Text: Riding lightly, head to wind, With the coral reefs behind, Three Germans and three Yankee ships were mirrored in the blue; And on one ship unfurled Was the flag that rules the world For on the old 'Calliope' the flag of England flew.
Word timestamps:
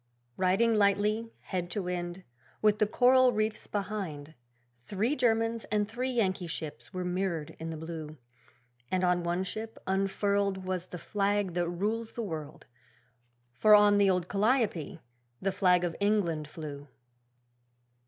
Riding 0.35 0.73
lightly, 0.73 1.31
head 1.41 1.69
to 1.69 1.83
wind, 1.83 2.23
With 2.59 2.79
the 2.79 2.87
coral 2.87 3.31
reefs 3.33 3.67
behind, 3.67 4.33
Three 4.83 5.15
Germans 5.15 5.63
and 5.65 5.87
three 5.87 6.09
Yankee 6.09 6.47
ships 6.47 6.91
were 6.91 7.05
mirrored 7.05 7.55
in 7.59 7.69
the 7.69 7.77
blue; 7.77 8.17
And 8.89 9.03
on 9.03 9.21
one 9.21 9.43
ship 9.43 9.77
unfurled 9.85 10.65
Was 10.65 10.87
the 10.87 10.97
flag 10.97 11.53
that 11.53 11.69
rules 11.69 12.13
the 12.13 12.23
world 12.23 12.65
For 13.53 13.75
on 13.75 13.99
the 13.99 14.09
old 14.09 14.27
'Calliope' 14.27 14.97
the 15.39 15.51
flag 15.51 15.83
of 15.83 15.95
England 15.99 16.47
flew. 16.47 16.87